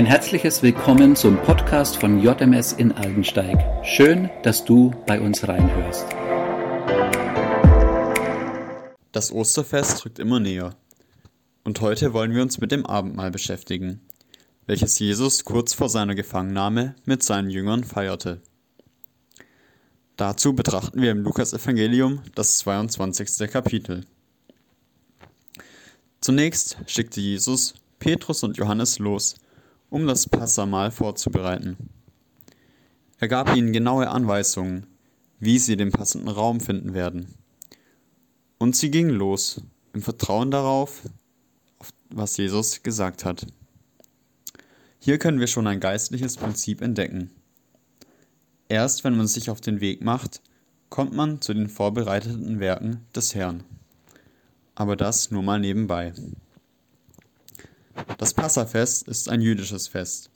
[0.00, 3.84] Ein herzliches Willkommen zum Podcast von JMS in Aldensteig.
[3.84, 6.06] Schön, dass du bei uns reinhörst.
[9.12, 10.74] Das Osterfest rückt immer näher.
[11.64, 14.00] Und heute wollen wir uns mit dem Abendmahl beschäftigen,
[14.64, 18.40] welches Jesus kurz vor seiner Gefangennahme mit seinen Jüngern feierte.
[20.16, 23.50] Dazu betrachten wir im Lukasevangelium das 22.
[23.50, 24.06] Kapitel.
[26.22, 29.34] Zunächst schickte Jesus Petrus und Johannes los,
[29.90, 31.76] um das Passamal vorzubereiten.
[33.18, 34.86] Er gab ihnen genaue Anweisungen,
[35.38, 37.34] wie sie den passenden Raum finden werden.
[38.58, 39.62] Und sie gingen los,
[39.92, 41.02] im Vertrauen darauf,
[42.08, 43.46] was Jesus gesagt hat.
[44.98, 47.30] Hier können wir schon ein geistliches Prinzip entdecken.
[48.68, 50.42] Erst wenn man sich auf den Weg macht,
[50.90, 53.64] kommt man zu den vorbereiteten Werken des Herrn.
[54.74, 56.12] Aber das nur mal nebenbei.
[58.18, 60.30] Das Passafest ist ein jüdisches Fest,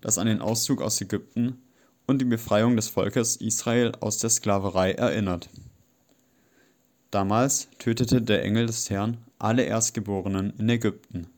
[0.00, 1.58] das an den Auszug aus Ägypten
[2.06, 5.48] und die Befreiung des Volkes Israel aus der Sklaverei erinnert.
[7.10, 11.28] Damals tötete der Engel des Herrn alle Erstgeborenen in Ägypten.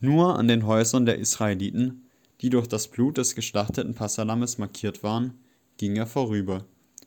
[0.00, 2.02] Nur an den Häusern der Israeliten,
[2.40, 5.34] die durch das Blut des geschlachteten Passalammes markiert waren,
[5.78, 6.64] ging er vorüber,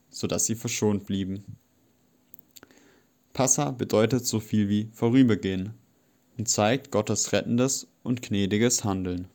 [0.10, 1.44] so dass sie verschont blieben.
[3.34, 5.74] Passa bedeutet so viel wie vorübergehen
[6.40, 9.28] und zeigt Gottes rettendes und gnädiges Handeln.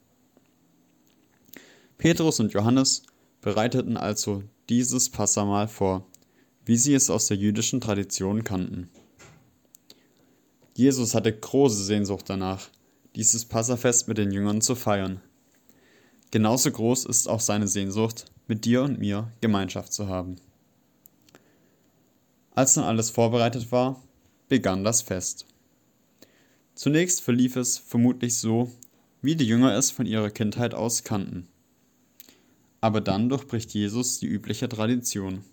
[1.99, 3.03] Petrus und Johannes
[3.43, 6.07] bereiteten also dieses Passamal vor,
[6.65, 8.89] wie sie es aus der jüdischen Tradition kannten.
[10.75, 12.71] Jesus hatte große Sehnsucht danach,
[13.15, 15.21] dieses Passafest mit den Jüngern zu feiern.
[16.31, 20.37] Genauso groß ist auch seine Sehnsucht, mit dir und mir Gemeinschaft zu haben.
[22.55, 24.03] Als dann alles vorbereitet war,
[24.49, 25.45] begann das Fest.
[26.75, 28.71] Zunächst verlief es vermutlich so,
[29.23, 31.49] wie die Jünger es von ihrer Kindheit aus kannten.
[32.81, 35.45] Aber dann durchbricht Jesus die übliche Tradition.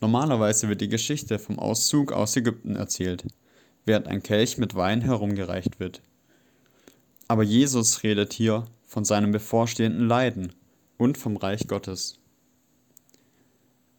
[0.00, 3.24] Normalerweise wird die Geschichte vom Auszug aus Ägypten erzählt,
[3.84, 6.02] während ein Kelch mit Wein herumgereicht wird.
[7.28, 10.52] Aber Jesus redet hier von seinem bevorstehenden Leiden
[10.98, 12.18] und vom Reich Gottes.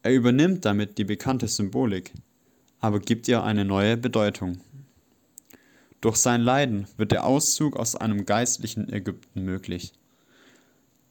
[0.02, 2.12] Er übernimmt damit die bekannte Symbolik,
[2.78, 4.60] aber gibt ihr eine neue Bedeutung.
[6.00, 9.92] Durch sein Leiden wird der Auszug aus einem geistlichen Ägypten möglich.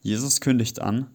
[0.00, 1.10] Jesus kündigt an,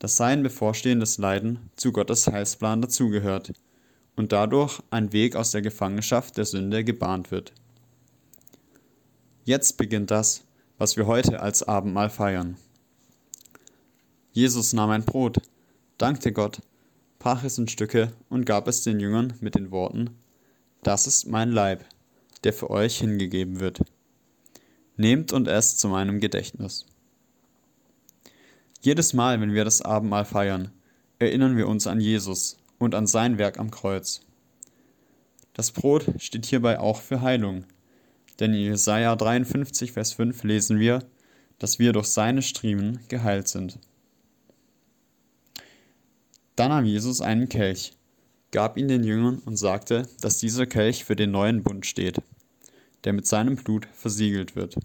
[0.00, 3.52] dass sein bevorstehendes Leiden zu Gottes Heilsplan dazugehört
[4.16, 7.52] und dadurch ein Weg aus der Gefangenschaft der Sünde gebahnt wird.
[9.44, 10.42] Jetzt beginnt das,
[10.78, 12.56] was wir heute als Abendmahl feiern.
[14.32, 15.40] Jesus nahm ein Brot,
[15.98, 16.60] dankte Gott,
[17.20, 20.10] brach es in Stücke und gab es den Jüngern mit den Worten,
[20.82, 21.84] Das ist mein Leib,
[22.44, 23.82] der für euch hingegeben wird.
[24.96, 26.86] Nehmt und esst zu meinem Gedächtnis.
[28.80, 30.72] Jedes Mal, wenn wir das Abendmahl feiern,
[31.18, 34.22] erinnern wir uns an Jesus und an sein Werk am Kreuz.
[35.54, 37.64] Das Brot steht hierbei auch für Heilung,
[38.40, 41.04] denn in Jesaja 53, Vers 5 lesen wir,
[41.58, 43.78] dass wir durch seine Striemen geheilt sind.
[46.56, 47.92] Dann nahm Jesus einen Kelch,
[48.52, 52.22] gab ihn den Jüngern und sagte, dass dieser Kelch für den neuen Bund steht
[53.04, 54.76] der mit seinem Blut versiegelt wird.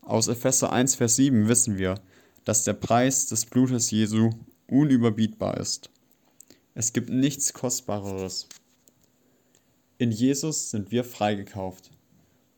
[0.00, 2.00] Aus Epheser 1, Vers 7 wissen wir,
[2.44, 4.30] dass der Preis des Blutes Jesu
[4.66, 5.90] unüberbietbar ist.
[6.74, 8.48] Es gibt nichts Kostbareres.
[9.98, 11.90] In Jesus sind wir freigekauft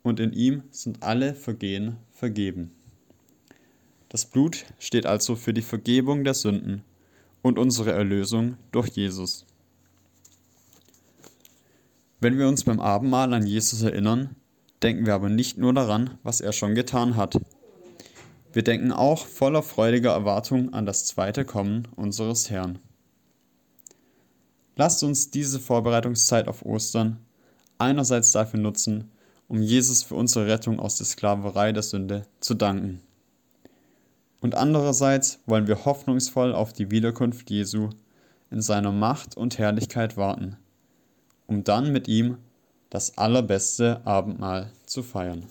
[0.02, 2.70] und in ihm sind alle Vergehen vergeben.
[4.08, 6.82] Das Blut steht also für die Vergebung der Sünden
[7.42, 9.44] und unsere Erlösung durch Jesus.
[12.24, 14.34] Wenn wir uns beim Abendmahl an Jesus erinnern,
[14.82, 17.38] denken wir aber nicht nur daran, was er schon getan hat.
[18.50, 22.78] Wir denken auch voller freudiger Erwartung an das zweite Kommen unseres Herrn.
[24.74, 27.18] Lasst uns diese Vorbereitungszeit auf Ostern
[27.76, 29.10] einerseits dafür nutzen,
[29.46, 33.02] um Jesus für unsere Rettung aus der Sklaverei der Sünde zu danken.
[34.40, 37.90] Und andererseits wollen wir hoffnungsvoll auf die Wiederkunft Jesu
[38.50, 40.56] in seiner Macht und Herrlichkeit warten
[41.46, 42.38] um dann mit ihm
[42.90, 45.44] das allerbeste Abendmahl zu feiern.